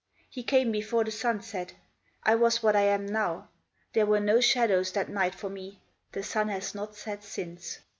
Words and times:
He 0.31 0.41
came 0.41 0.71
before 0.71 1.03
the 1.03 1.11
sun 1.11 1.43
set; 1.43 1.73
I 2.23 2.33
was 2.33 2.63
what 2.63 2.75
I 2.75 2.81
am 2.85 3.05
now; 3.05 3.49
there 3.93 4.07
were 4.07 4.19
no 4.19 4.39
shadows 4.41 4.91
that 4.93 5.09
night 5.09 5.35
for 5.35 5.47
me; 5.51 5.79
the 6.13 6.23
sun 6.23 6.47
has 6.47 6.73
not 6.73 6.95
set 6.95 7.23
since." 7.23 7.77